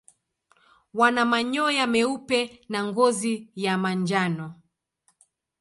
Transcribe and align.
Wana 0.97 1.23
manyoya 1.31 1.85
meupe 1.93 2.39
na 2.71 2.79
ngozi 2.87 3.33
ya 3.61 3.73
manjano. 3.81 4.47